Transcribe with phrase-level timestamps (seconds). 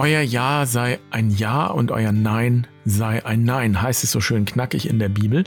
[0.00, 4.46] Euer Ja sei ein Ja und euer Nein sei ein Nein, heißt es so schön
[4.46, 5.44] knackig in der Bibel.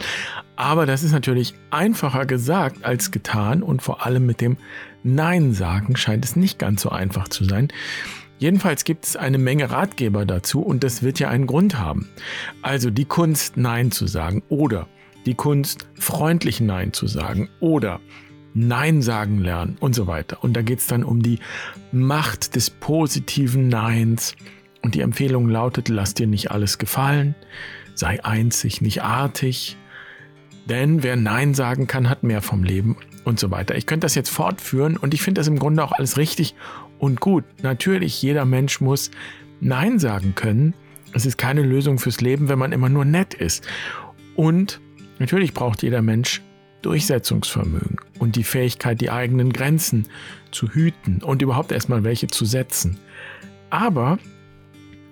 [0.56, 4.58] Aber das ist natürlich einfacher gesagt als getan und vor allem mit dem
[5.02, 7.70] Nein sagen scheint es nicht ganz so einfach zu sein.
[8.38, 12.10] Jedenfalls gibt es eine Menge Ratgeber dazu und das wird ja einen Grund haben.
[12.62, 14.88] Also die Kunst Nein zu sagen oder
[15.26, 18.02] die Kunst freundlich Nein zu sagen oder
[18.54, 20.44] Nein sagen lernen und so weiter.
[20.44, 21.40] Und da geht es dann um die
[21.92, 24.36] Macht des positiven Neins.
[24.82, 27.36] Und die Empfehlung lautet, lass dir nicht alles gefallen,
[27.96, 29.78] sei einzig, nicht artig.
[30.70, 33.76] Denn wer Nein sagen kann, hat mehr vom Leben und so weiter.
[33.76, 36.56] Ich könnte das jetzt fortführen und ich finde das im Grunde auch alles richtig
[37.00, 37.44] und gut.
[37.62, 39.12] Natürlich, jeder Mensch muss
[39.60, 40.74] Nein sagen können.
[41.14, 43.66] Es ist keine Lösung fürs Leben, wenn man immer nur nett ist.
[44.36, 44.82] Und
[45.20, 46.42] natürlich braucht jeder Mensch
[46.84, 50.08] Durchsetzungsvermögen und die Fähigkeit, die eigenen Grenzen
[50.52, 53.00] zu hüten und überhaupt erstmal welche zu setzen.
[53.70, 54.20] Aber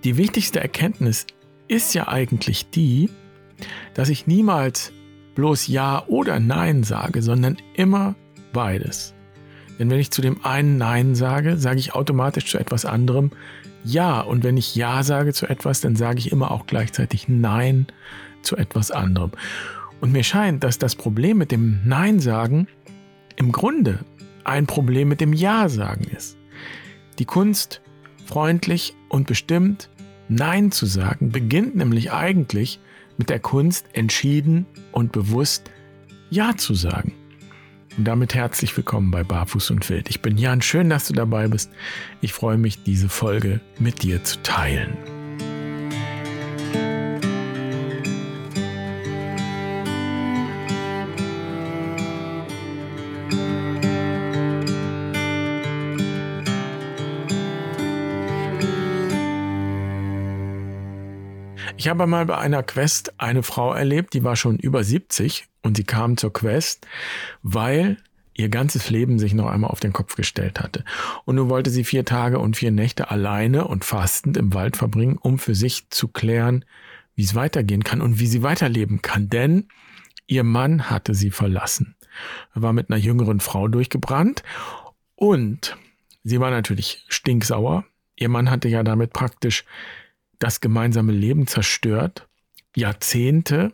[0.03, 1.25] die wichtigste Erkenntnis
[1.67, 3.09] ist ja eigentlich die,
[3.93, 4.91] dass ich niemals
[5.35, 8.15] bloß Ja oder Nein sage, sondern immer
[8.53, 9.13] beides.
[9.79, 13.31] Denn wenn ich zu dem einen Nein sage, sage ich automatisch zu etwas anderem
[13.83, 14.21] Ja.
[14.21, 17.87] Und wenn ich Ja sage zu etwas, dann sage ich immer auch gleichzeitig Nein
[18.43, 19.31] zu etwas anderem.
[20.01, 22.67] Und mir scheint, dass das Problem mit dem Nein sagen
[23.37, 23.99] im Grunde
[24.43, 26.37] ein Problem mit dem Ja sagen ist.
[27.19, 27.81] Die Kunst,
[28.25, 29.89] freundlich und bestimmt
[30.27, 32.79] Nein zu sagen, beginnt nämlich eigentlich
[33.17, 35.69] mit der Kunst, entschieden und bewusst
[36.31, 37.13] Ja zu sagen.
[37.97, 40.09] Und damit herzlich willkommen bei Barfuß und Wild.
[40.09, 41.69] Ich bin Jan, schön, dass du dabei bist.
[42.21, 45.20] Ich freue mich, diese Folge mit dir zu teilen.
[61.81, 65.77] Ich habe mal bei einer Quest eine Frau erlebt, die war schon über 70 und
[65.77, 66.85] sie kam zur Quest,
[67.41, 67.97] weil
[68.35, 70.85] ihr ganzes Leben sich noch einmal auf den Kopf gestellt hatte.
[71.25, 75.17] Und nun wollte sie vier Tage und vier Nächte alleine und fastend im Wald verbringen,
[75.19, 76.65] um für sich zu klären,
[77.15, 79.29] wie es weitergehen kann und wie sie weiterleben kann.
[79.29, 79.67] Denn
[80.27, 81.95] ihr Mann hatte sie verlassen.
[82.53, 84.43] Er war mit einer jüngeren Frau durchgebrannt
[85.15, 85.75] und
[86.23, 87.85] sie war natürlich stinksauer.
[88.17, 89.65] Ihr Mann hatte ja damit praktisch
[90.41, 92.27] das gemeinsame Leben zerstört,
[92.75, 93.73] Jahrzehnte.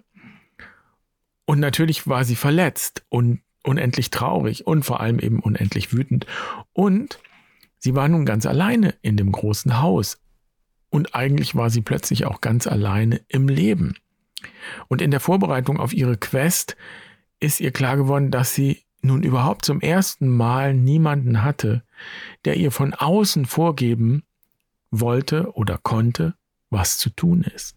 [1.45, 6.25] Und natürlich war sie verletzt und unendlich traurig und vor allem eben unendlich wütend.
[6.73, 7.19] Und
[7.79, 10.19] sie war nun ganz alleine in dem großen Haus.
[10.89, 13.95] Und eigentlich war sie plötzlich auch ganz alleine im Leben.
[14.89, 16.75] Und in der Vorbereitung auf ihre Quest
[17.39, 21.83] ist ihr klar geworden, dass sie nun überhaupt zum ersten Mal niemanden hatte,
[22.43, 24.23] der ihr von außen vorgeben
[24.91, 26.35] wollte oder konnte,
[26.69, 27.75] was zu tun ist.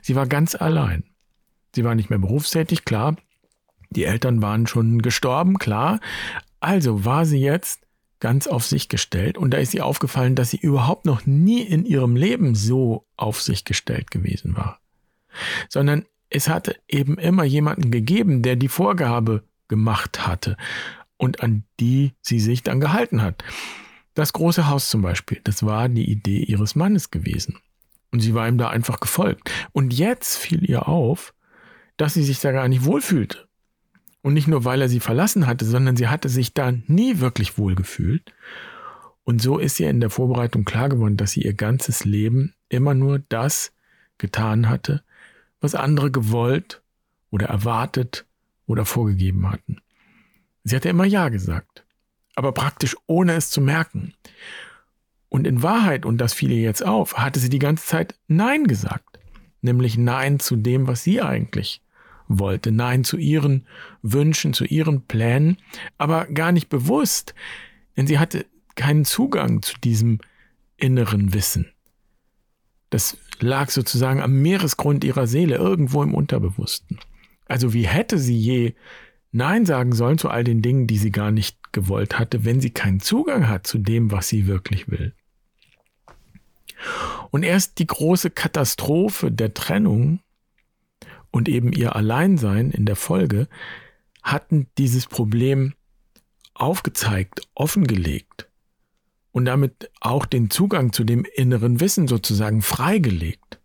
[0.00, 1.04] Sie war ganz allein.
[1.74, 3.16] Sie war nicht mehr berufstätig, klar.
[3.90, 6.00] Die Eltern waren schon gestorben, klar.
[6.60, 7.80] Also war sie jetzt
[8.20, 11.84] ganz auf sich gestellt und da ist ihr aufgefallen, dass sie überhaupt noch nie in
[11.84, 14.78] ihrem Leben so auf sich gestellt gewesen war.
[15.68, 20.56] Sondern es hatte eben immer jemanden gegeben, der die Vorgabe gemacht hatte
[21.16, 23.42] und an die sie sich dann gehalten hat.
[24.14, 27.58] Das große Haus zum Beispiel, das war die Idee ihres Mannes gewesen.
[28.12, 29.50] Und sie war ihm da einfach gefolgt.
[29.72, 31.34] Und jetzt fiel ihr auf,
[31.96, 33.48] dass sie sich da gar nicht wohlfühlte.
[34.20, 37.58] Und nicht nur, weil er sie verlassen hatte, sondern sie hatte sich da nie wirklich
[37.58, 38.32] wohlgefühlt.
[39.24, 42.94] Und so ist ihr in der Vorbereitung klar geworden, dass sie ihr ganzes Leben immer
[42.94, 43.72] nur das
[44.18, 45.02] getan hatte,
[45.60, 46.82] was andere gewollt
[47.30, 48.26] oder erwartet
[48.66, 49.78] oder vorgegeben hatten.
[50.64, 51.84] Sie hatte immer Ja gesagt,
[52.34, 54.14] aber praktisch ohne es zu merken.
[55.32, 58.66] Und in Wahrheit, und das fiel ihr jetzt auf, hatte sie die ganze Zeit Nein
[58.66, 59.18] gesagt.
[59.62, 61.80] Nämlich Nein zu dem, was sie eigentlich
[62.28, 62.70] wollte.
[62.70, 63.66] Nein zu ihren
[64.02, 65.56] Wünschen, zu ihren Plänen,
[65.96, 67.34] aber gar nicht bewusst,
[67.96, 70.18] denn sie hatte keinen Zugang zu diesem
[70.76, 71.72] inneren Wissen.
[72.90, 77.00] Das lag sozusagen am Meeresgrund ihrer Seele, irgendwo im Unterbewussten.
[77.46, 78.74] Also wie hätte sie je
[79.30, 82.68] Nein sagen sollen zu all den Dingen, die sie gar nicht gewollt hatte, wenn sie
[82.68, 85.14] keinen Zugang hat zu dem, was sie wirklich will?
[87.30, 90.20] Und erst die große Katastrophe der Trennung
[91.30, 93.48] und eben ihr Alleinsein in der Folge
[94.22, 95.74] hatten dieses Problem
[96.54, 98.48] aufgezeigt, offengelegt
[99.32, 103.58] und damit auch den Zugang zu dem inneren Wissen sozusagen freigelegt.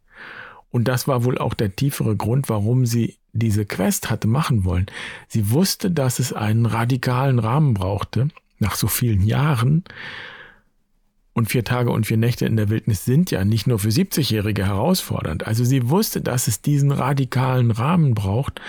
[0.69, 4.88] Und das war wohl auch der tiefere Grund, warum sie diese Quest hatte machen wollen.
[5.28, 8.30] Sie wusste, dass es einen radikalen Rahmen brauchte,
[8.60, 9.84] nach so vielen Jahren,
[11.38, 14.66] und vier Tage und vier Nächte in der Wildnis sind ja nicht nur für 70-Jährige
[14.66, 15.45] herausfordernd.
[15.45, 18.60] Also sie wusste, dass es diesen radikalen Rahmen braucht,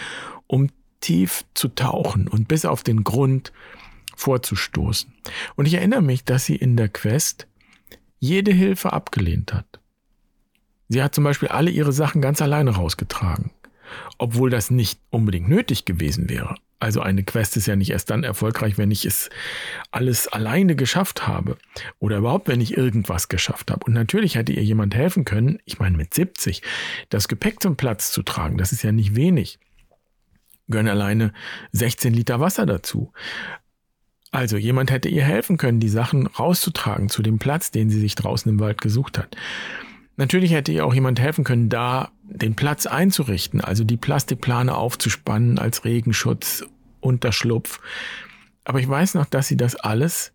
[0.47, 0.69] um
[1.00, 3.55] tief zu tauchen und bis auf den Grund
[4.17, 5.11] vorzustoßen.
[5.56, 7.47] Und ich erinnere mich, dass sie in der Quest
[8.19, 9.81] jede Hilfe abgelehnt hat.
[10.91, 13.50] Sie hat zum Beispiel alle ihre Sachen ganz alleine rausgetragen,
[14.19, 16.55] obwohl das nicht unbedingt nötig gewesen wäre.
[16.80, 19.30] Also eine Quest ist ja nicht erst dann erfolgreich, wenn ich es
[19.90, 21.56] alles alleine geschafft habe
[21.98, 23.84] oder überhaupt, wenn ich irgendwas geschafft habe.
[23.84, 26.62] Und natürlich hätte ihr jemand helfen können, ich meine mit 70,
[27.08, 29.58] das Gepäck zum Platz zu tragen, das ist ja nicht wenig.
[30.69, 31.32] Gehören alleine
[31.72, 33.12] 16 Liter Wasser dazu.
[34.30, 38.14] Also jemand hätte ihr helfen können, die Sachen rauszutragen zu dem Platz, den sie sich
[38.14, 39.36] draußen im Wald gesucht hat.
[40.19, 45.61] Natürlich hätte ihr auch jemand helfen können, da den Platz einzurichten, also die Plastikplane aufzuspannen
[45.61, 46.65] als Regenschutz,
[46.99, 47.81] Unterschlupf.
[48.65, 50.32] Aber ich weiß noch, dass sie das alles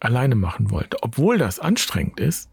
[0.00, 2.50] alleine machen wollte, obwohl das anstrengend ist.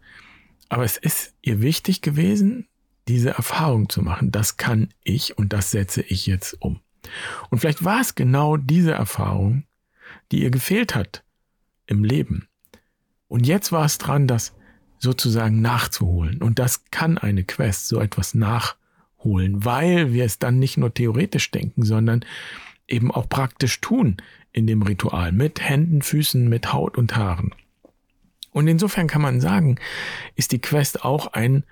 [0.68, 2.68] Aber es ist ihr wichtig gewesen,
[3.08, 4.30] diese Erfahrung zu machen.
[4.30, 6.80] Das kann ich und das setze ich jetzt um.
[7.48, 9.64] Und vielleicht war es genau diese Erfahrung,
[10.30, 11.24] die ihr gefehlt hat
[11.86, 12.46] im Leben.
[13.26, 14.54] Und jetzt war es dran, das
[15.02, 16.40] sozusagen nachzuholen.
[16.40, 21.50] Und das kann eine Quest, so etwas nachholen, weil wir es dann nicht nur theoretisch
[21.50, 22.24] denken, sondern
[22.86, 24.18] eben auch praktisch tun
[24.52, 27.52] in dem Ritual mit Händen, Füßen, mit Haut und Haaren.
[28.52, 29.78] Und insofern kann man sagen,
[30.36, 31.64] ist die Quest auch ein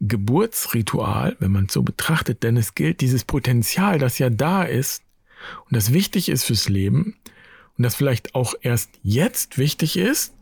[0.00, 5.02] Geburtsritual, wenn man es so betrachtet, denn es gilt dieses Potenzial, das ja da ist
[5.66, 7.16] und das wichtig ist fürs Leben
[7.76, 10.32] und das vielleicht auch erst jetzt wichtig ist,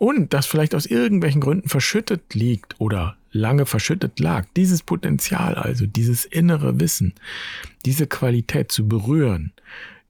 [0.00, 5.84] und das vielleicht aus irgendwelchen Gründen verschüttet liegt oder lange verschüttet lag, dieses Potenzial also,
[5.84, 7.12] dieses innere Wissen,
[7.84, 9.52] diese Qualität zu berühren,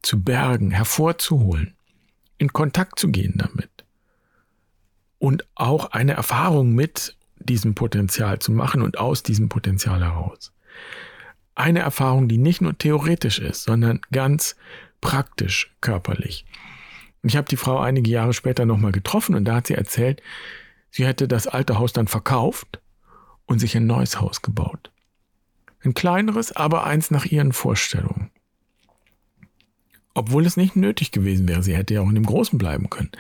[0.01, 1.75] zu bergen, hervorzuholen,
[2.39, 3.69] in Kontakt zu gehen damit
[5.19, 10.53] und auch eine Erfahrung mit diesem Potenzial zu machen und aus diesem Potenzial heraus.
[11.57, 14.55] Eine Erfahrung, die nicht nur theoretisch ist, sondern ganz
[15.01, 16.45] praktisch körperlich.
[17.23, 20.23] Und ich habe die Frau einige Jahre später nochmal getroffen und da hat sie erzählt,
[20.91, 22.81] sie hätte das alte Haus dann verkauft
[23.47, 24.91] und sich ein neues Haus gebaut.
[25.83, 28.31] Ein kleineres, aber eins nach ihren Vorstellungen.
[30.15, 33.13] Obwohl es nicht nötig gewesen wäre, sie hätte ja auch in dem Großen bleiben können.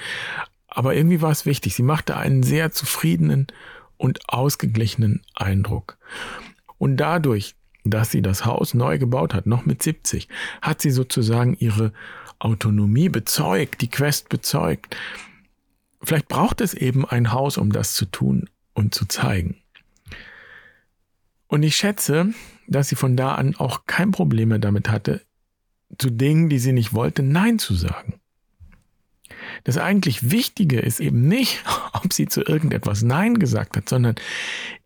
[0.66, 1.74] Aber irgendwie war es wichtig.
[1.74, 3.46] Sie machte einen sehr zufriedenen
[3.96, 5.98] und ausgeglichenen Eindruck.
[6.78, 7.54] Und dadurch,
[7.84, 10.28] dass sie das Haus neu gebaut hat, noch mit 70,
[10.62, 11.92] hat sie sozusagen ihre
[12.40, 14.96] Autonomie bezeugt, die Quest bezeugt.
[16.02, 19.56] Vielleicht braucht es eben ein Haus, um das zu tun und zu zeigen.
[21.46, 22.32] Und ich schätze,
[22.66, 25.22] dass sie von da an auch kein Problem mehr damit hatte,
[25.98, 28.20] zu Dingen, die sie nicht wollte, Nein zu sagen.
[29.64, 34.14] Das eigentlich Wichtige ist eben nicht, ob sie zu irgendetwas Nein gesagt hat, sondern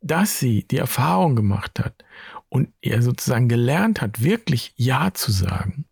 [0.00, 2.04] dass sie die Erfahrung gemacht hat
[2.48, 5.84] und er sozusagen gelernt hat, wirklich Ja zu sagen.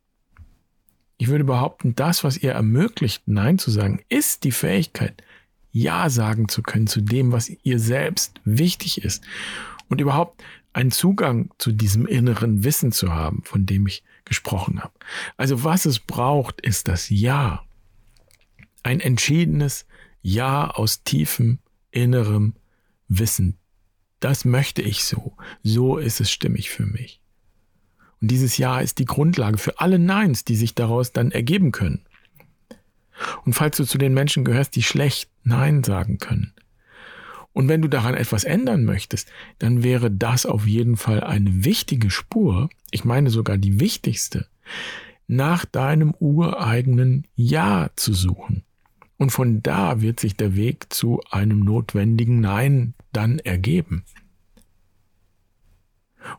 [1.22, 5.22] Ich würde behaupten, das, was ihr ermöglicht, Nein zu sagen, ist die Fähigkeit,
[5.70, 9.22] Ja sagen zu können zu dem, was ihr selbst wichtig ist.
[9.88, 10.42] Und überhaupt
[10.72, 14.94] einen Zugang zu diesem inneren Wissen zu haben, von dem ich gesprochen habe.
[15.36, 17.62] Also was es braucht, ist das Ja.
[18.82, 19.86] Ein entschiedenes
[20.22, 21.60] Ja aus tiefem
[21.92, 22.54] innerem
[23.06, 23.58] Wissen.
[24.18, 25.36] Das möchte ich so.
[25.62, 27.21] So ist es stimmig für mich.
[28.22, 32.02] Und dieses Ja ist die Grundlage für alle Neins, die sich daraus dann ergeben können.
[33.44, 36.54] Und falls du zu den Menschen gehörst, die schlecht Nein sagen können,
[37.52, 42.10] und wenn du daran etwas ändern möchtest, dann wäre das auf jeden Fall eine wichtige
[42.10, 44.46] Spur, ich meine sogar die wichtigste,
[45.26, 48.62] nach deinem ureigenen Ja zu suchen.
[49.18, 54.04] Und von da wird sich der Weg zu einem notwendigen Nein dann ergeben.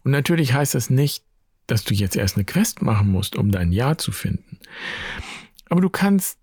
[0.04, 1.24] Und natürlich heißt das nicht,
[1.67, 4.60] dass du jetzt erst eine Quest machen musst, um dein Ja zu finden.
[5.70, 6.38] Aber du kannst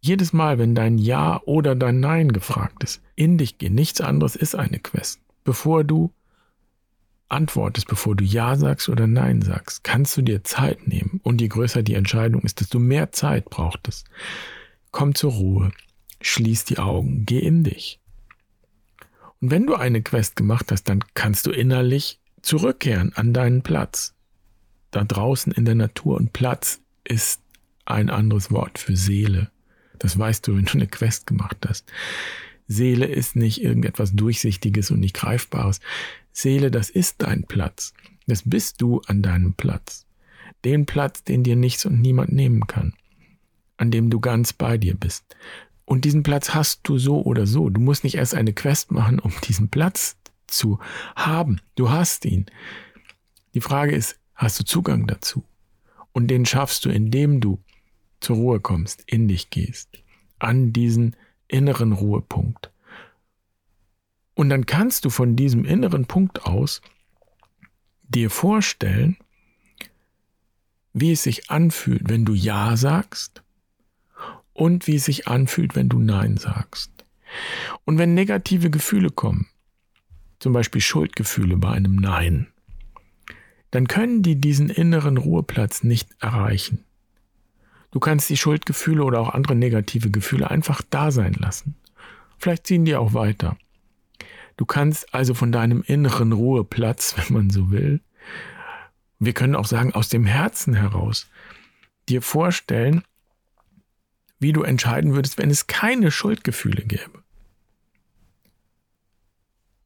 [0.00, 3.74] jedes Mal, wenn dein Ja oder dein Nein gefragt ist, in dich gehen.
[3.74, 5.20] Nichts anderes ist eine Quest.
[5.44, 6.12] Bevor du
[7.28, 11.20] antwortest, bevor du Ja sagst oder Nein sagst, kannst du dir Zeit nehmen.
[11.22, 14.04] Und je größer die Entscheidung ist, desto mehr Zeit braucht es.
[14.90, 15.72] Komm zur Ruhe,
[16.20, 18.00] schließ die Augen, geh in dich.
[19.40, 24.13] Und wenn du eine Quest gemacht hast, dann kannst du innerlich zurückkehren an deinen Platz
[24.94, 27.40] da draußen in der Natur und Platz ist
[27.84, 29.50] ein anderes Wort für Seele.
[29.98, 31.90] Das weißt du, wenn du eine Quest gemacht hast.
[32.68, 35.80] Seele ist nicht irgendetwas Durchsichtiges und nicht Greifbares.
[36.32, 37.92] Seele, das ist dein Platz.
[38.26, 40.06] Das bist du an deinem Platz.
[40.64, 42.94] Den Platz, den dir nichts und niemand nehmen kann.
[43.76, 45.24] An dem du ganz bei dir bist.
[45.84, 47.68] Und diesen Platz hast du so oder so.
[47.68, 50.78] Du musst nicht erst eine Quest machen, um diesen Platz zu
[51.16, 51.60] haben.
[51.74, 52.46] Du hast ihn.
[53.54, 55.44] Die Frage ist, hast du Zugang dazu?
[56.12, 57.58] Und den schaffst du, indem du
[58.20, 59.88] zur Ruhe kommst, in dich gehst,
[60.38, 61.16] an diesen
[61.48, 62.70] inneren Ruhepunkt.
[64.34, 66.82] Und dann kannst du von diesem inneren Punkt aus
[68.02, 69.16] dir vorstellen,
[70.92, 73.42] wie es sich anfühlt, wenn du Ja sagst
[74.52, 76.90] und wie es sich anfühlt, wenn du Nein sagst.
[77.84, 79.48] Und wenn negative Gefühle kommen,
[80.38, 82.46] zum Beispiel Schuldgefühle bei einem Nein,
[83.74, 86.84] dann können die diesen inneren Ruheplatz nicht erreichen.
[87.90, 91.74] Du kannst die Schuldgefühle oder auch andere negative Gefühle einfach da sein lassen.
[92.38, 93.56] Vielleicht ziehen die auch weiter.
[94.56, 98.00] Du kannst also von deinem inneren Ruheplatz, wenn man so will,
[99.18, 101.28] wir können auch sagen aus dem Herzen heraus,
[102.08, 103.02] dir vorstellen,
[104.38, 107.24] wie du entscheiden würdest, wenn es keine Schuldgefühle gäbe.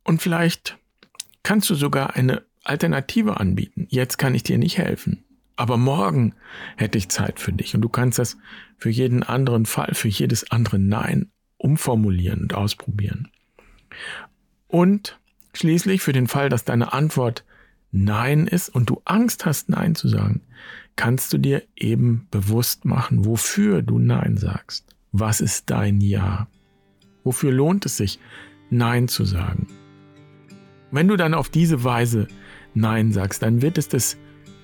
[0.04, 0.76] Und vielleicht
[1.42, 3.86] kannst du sogar eine Alternative anbieten.
[3.88, 5.24] Jetzt kann ich dir nicht helfen,
[5.56, 6.34] aber morgen
[6.76, 7.74] hätte ich Zeit für dich.
[7.74, 8.36] Und du kannst das
[8.76, 13.28] für jeden anderen Fall, für jedes andere Nein umformulieren und ausprobieren.
[14.68, 15.18] Und
[15.52, 17.44] schließlich für den Fall, dass deine Antwort
[17.90, 20.42] Nein ist und du Angst hast, Nein zu sagen,
[20.96, 24.94] kannst du dir eben bewusst machen, wofür du Nein sagst.
[25.12, 26.48] Was ist dein Ja?
[27.24, 28.18] Wofür lohnt es sich,
[28.70, 29.68] Nein zu sagen?
[30.90, 32.28] Wenn du dann auf diese Weise
[32.74, 34.16] Nein sagst, dann wird es das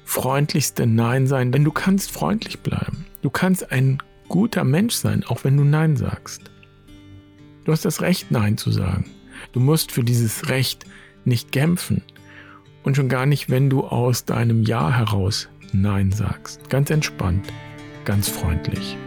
[0.04, 3.06] freundlichste Nein sein, denn du kannst freundlich bleiben.
[3.22, 6.50] Du kannst ein guter Mensch sein, auch wenn du Nein sagst.
[7.64, 9.06] Du hast das Recht, Nein zu sagen.
[9.52, 10.84] Du musst für dieses Recht
[11.24, 12.02] nicht kämpfen.
[12.82, 16.68] Und schon gar nicht, wenn du aus deinem Ja heraus Nein sagst.
[16.68, 17.46] Ganz entspannt,
[18.04, 18.98] ganz freundlich.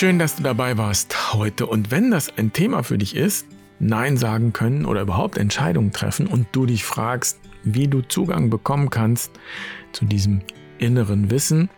[0.00, 1.66] Schön, dass du dabei warst heute.
[1.66, 3.44] Und wenn das ein Thema für dich ist,
[3.80, 8.88] Nein sagen können oder überhaupt Entscheidungen treffen und du dich fragst, wie du Zugang bekommen
[8.88, 9.30] kannst
[9.92, 10.40] zu diesem
[10.78, 11.68] inneren Wissen,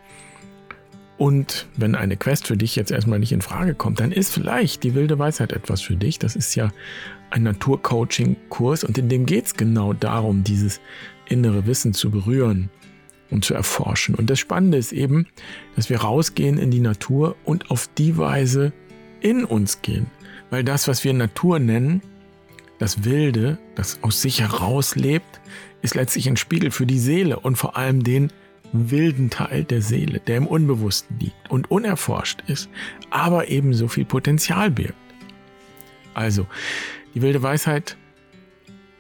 [1.19, 4.85] und wenn eine Quest für dich jetzt erstmal nicht in Frage kommt, dann ist vielleicht
[4.85, 6.21] die wilde Weisheit etwas für dich.
[6.21, 6.71] Das ist ja
[7.31, 10.81] ein Naturcoaching-Kurs und in dem geht es genau darum, dieses
[11.29, 12.71] innere Wissen zu berühren
[13.33, 14.15] und zu erforschen.
[14.15, 15.27] Und das Spannende ist eben,
[15.77, 18.73] dass wir rausgehen in die Natur und auf die Weise
[19.21, 20.07] in uns gehen.
[20.51, 22.03] Weil das, was wir Natur nennen,
[22.79, 25.41] das Wilde, das aus sich herauslebt,
[25.83, 28.33] ist letztlich ein Spiegel für die Seele und vor allem den
[28.73, 32.69] wilden Teil der Seele, der im Unbewussten liegt und unerforscht ist,
[33.11, 34.95] aber eben so viel Potenzial birgt.
[36.15, 36.47] Also,
[37.15, 37.97] die wilde Weisheit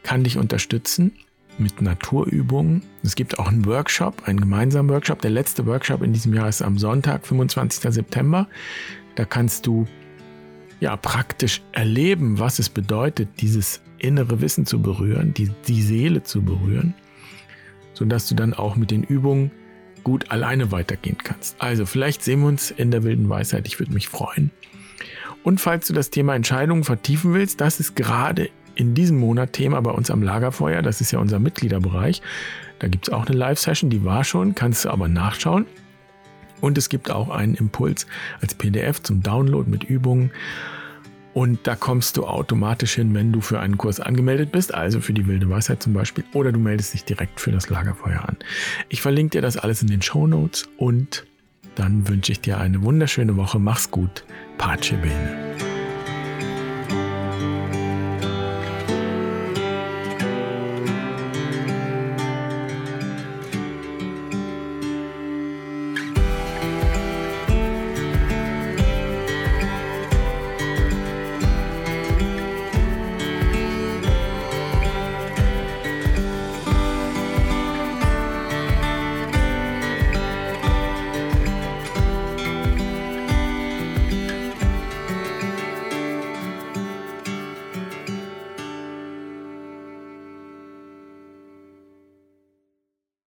[0.03, 1.13] kann dich unterstützen,
[1.59, 2.83] mit Naturübungen.
[3.03, 5.21] Es gibt auch einen Workshop, einen gemeinsamen Workshop.
[5.21, 7.93] Der letzte Workshop in diesem Jahr ist am Sonntag, 25.
[7.93, 8.49] September.
[9.15, 9.87] Da kannst du
[10.81, 16.43] ja praktisch erleben, was es bedeutet, dieses innere Wissen zu berühren, die, die Seele zu
[16.43, 16.95] berühren,
[17.95, 19.53] sodass du dann auch mit den Übungen
[20.03, 21.61] gut alleine weitergehen kannst.
[21.61, 23.67] Also vielleicht sehen wir uns in der wilden Weisheit.
[23.67, 24.51] Ich würde mich freuen.
[25.45, 29.81] Und falls du das Thema Entscheidungen vertiefen willst, das ist gerade in diesem Monat Thema
[29.81, 30.83] bei uns am Lagerfeuer.
[30.83, 32.23] Das ist ja unser Mitgliederbereich.
[32.79, 35.67] Da gibt es auch eine Live-Session, die war schon, kannst du aber nachschauen.
[36.61, 38.07] Und es gibt auch einen Impuls
[38.41, 40.31] als PDF zum Download mit Übungen.
[41.35, 45.15] Und da kommst du automatisch hin, wenn du für einen Kurs angemeldet bist, also für
[45.15, 48.37] die wilde Weisheit zum Beispiel, oder du meldest dich direkt für das Lagerfeuer an.
[48.91, 51.25] Ich verlinke dir das alles in den Show Notes und
[51.75, 53.59] dann wünsche ich dir eine wunderschöne Woche.
[53.59, 54.25] Mach's gut.
[54.59, 55.72] Pace bene.